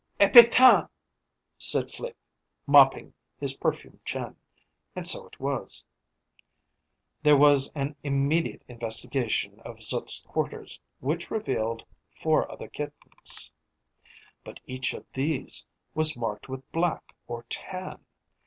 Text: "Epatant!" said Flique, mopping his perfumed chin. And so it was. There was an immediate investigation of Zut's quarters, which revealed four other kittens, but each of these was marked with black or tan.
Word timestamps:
"Epatant!" 0.19 0.89
said 1.59 1.91
Flique, 1.93 2.17
mopping 2.65 3.13
his 3.39 3.55
perfumed 3.55 3.99
chin. 4.03 4.35
And 4.95 5.05
so 5.05 5.27
it 5.27 5.39
was. 5.39 5.85
There 7.21 7.37
was 7.37 7.71
an 7.75 7.95
immediate 8.01 8.63
investigation 8.67 9.59
of 9.59 9.83
Zut's 9.83 10.21
quarters, 10.23 10.79
which 11.01 11.29
revealed 11.29 11.85
four 12.09 12.51
other 12.51 12.67
kittens, 12.67 13.51
but 14.43 14.59
each 14.65 14.95
of 14.95 15.05
these 15.13 15.67
was 15.93 16.17
marked 16.17 16.49
with 16.49 16.63
black 16.71 17.13
or 17.27 17.43
tan. 17.43 18.03